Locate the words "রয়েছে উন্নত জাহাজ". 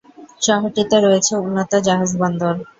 0.99-2.11